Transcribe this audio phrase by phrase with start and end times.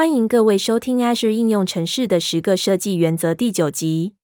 [0.00, 4.14] 欢迎各位收听 Azure 应用城市的十个设计原则第九集。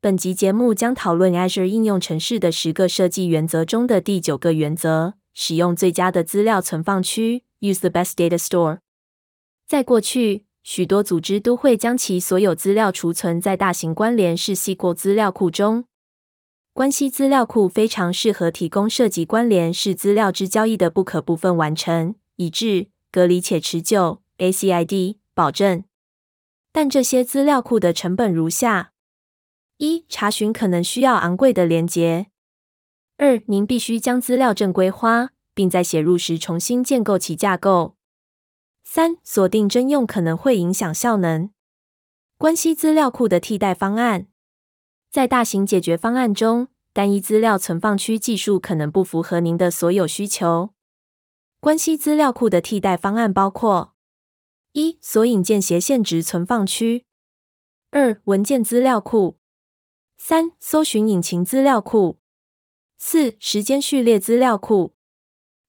[0.00, 8.78] 本集节目将讨论 Azure 应用城市的十个设计原则中的第九个原则：使用最佳的资料存放区 （Use the best data store）。
[9.68, 15.84] 在过去，许多组织都会将其所有资料储存在大型关联式 SQL 资料库中。
[16.72, 24.22] 关系资料库非常适合提供涉及关联式资料之交易的不可部分完成、一致、隔离且持久。
[24.38, 25.84] ACID 保证，
[26.72, 28.92] 但这些资料库的成本如下：
[29.78, 32.26] 一、查询可能需要昂贵的连接；
[33.16, 37.96] 二、您必须将资料正规化，并在写入时重新建构其架构；
[38.84, 41.50] 三、锁定征用可能会影响效能。
[42.36, 44.28] 关系资料库的替代方案，
[45.10, 50.70] 在大型解决方案中，单一资料存放区技术可能不符合您的所有需求。
[51.58, 53.96] 关系资料库的替代方案包括。
[54.72, 57.04] 一、索引键斜线值存放区；
[57.90, 59.38] 二、文件资料库；
[60.16, 62.18] 三、搜寻引擎资料库；
[62.98, 64.92] 四、时间序列资料库；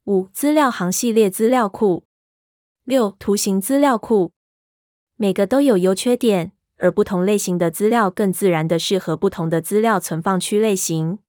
[0.03, 2.03] 五、资料行系列资料库；
[2.83, 4.33] 六、图形资料库。
[5.15, 11.19] 每个都有优缺点，而不同类型的资料更自然的适合不同的资料存放区类型。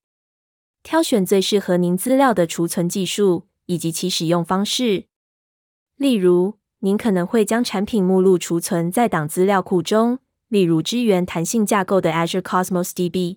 [0.83, 5.07] 挑选最适合您资料的储存技术以及其使用方式，
[5.97, 6.60] 例如。
[6.83, 13.37] 您可能会将产品目录储存在档资料库中，例如支援弹性架构的 Azure Cosmos DB。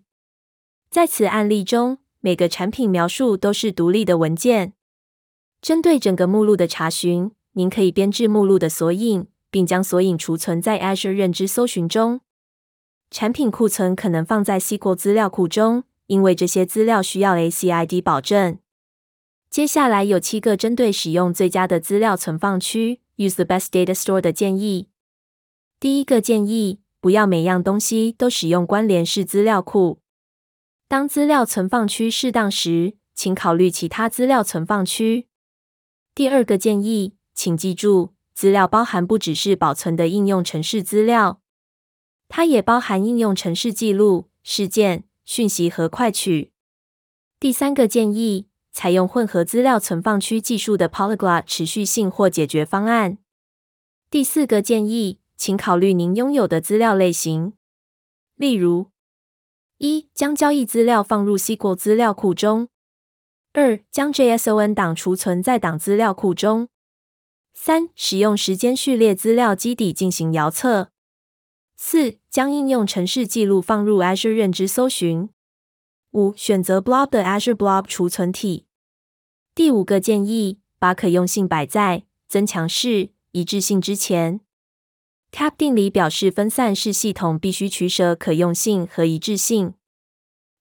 [0.89, 4.73] 在此案例中，每个产品描述都是独立的文件。
[5.61, 12.21] 针对整个目录的查询，您可以编制目录的索引，并将索引储存在 Azure 认知搜寻中。
[13.11, 18.57] 产品库存可能放在 SQL 资料库中，因为这些资料需要 ACID 保证。
[19.49, 23.01] 接下来有七个针对使用最佳的资料存放区。
[23.15, 24.89] Use the best data store 的建议。
[25.79, 29.99] 第一个建议，不要每样东西都使用关联式资料库。
[30.87, 35.27] 当资料存放区适当时，请考虑其他资料存放区。
[36.15, 41.41] 第二个建议，请记住，资料包含不只是保存的应用程式资料，
[42.27, 46.51] 它也包含应用程式记录、事件、讯息和快取。
[47.39, 48.47] 第三个建议。
[48.73, 53.19] 采用混合资料存放区技术的 Polyglot 持续性或解决方案。
[54.09, 57.53] 第四个建议，请考虑您拥有的资料类型，
[58.35, 58.87] 例如：
[59.77, 62.67] 一、将交易资料放入 SQL 资料库中；
[63.53, 66.67] 二、将 JSON 档储存在档资料库中；
[67.53, 70.89] 三、使用时间序列资料基底进行遥测；
[71.75, 75.29] 四、将应用程式记录放入 Azure 认知搜寻。
[76.13, 78.65] 五、选择 Blob 的 Azure Blob 储存体。
[79.55, 84.39] 第五个建议，把可用性摆在增强式一致性之前。
[85.31, 89.73] CAP 定理表示分散式系统必须取舍可用性和一致性。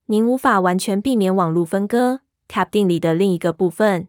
[0.07, 4.09] 您无法完全避免网络分割 CAP 定理的另一个部分，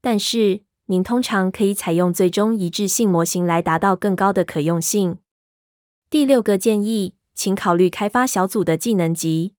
[0.00, 5.18] 但是您通常可以采用最终一致性模型来达到更高的可用性。
[6.08, 9.54] 第六个建议，请考虑开发小组的技能级。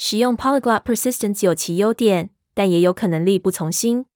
[0.00, 4.06] 使用 Polyglot Persistence 有其优点，但也有可能力不从心。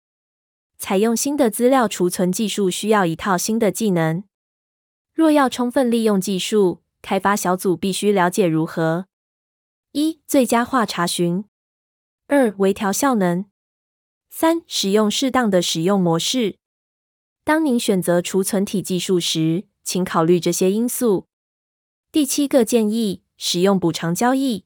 [0.78, 4.22] 采用新的资料储存技术需要一套新的技能。
[5.12, 9.06] 若要充分利用技术，开发小组必须了解如何：
[9.90, 11.42] 一、最佳化查询；
[12.28, 13.46] 二、微调效能；
[14.30, 16.58] 三、使用适当的使用模式。
[17.42, 21.26] 当您选择储存体技术时，请考虑这些因素。
[22.12, 24.64] 第七个建议：使用补偿交易。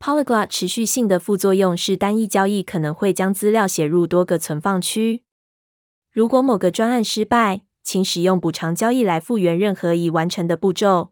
[0.00, 5.24] Polyglot 持续性的副作用是单一交易可能会将资料写入多个存放区。
[6.12, 11.10] 如果某个专案失败，请使用补偿交易来复原任何已完成的步骤。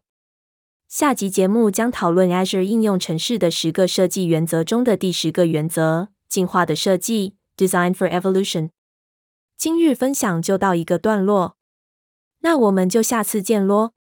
[0.87, 8.69] 下集节目将讨论 Azure 应用程式的十个设计原则中的第十个原则：进化的设计 （Design for Evolution）。
[9.57, 11.57] 今日分享就到一个段落，
[12.39, 13.96] 那我们就下次见喽。